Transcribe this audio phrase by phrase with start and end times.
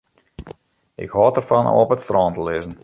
[1.05, 2.75] Ik hâld derfan om op it strân te lizzen.